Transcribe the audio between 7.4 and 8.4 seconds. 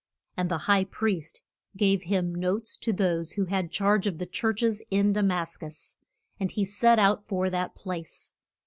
that place.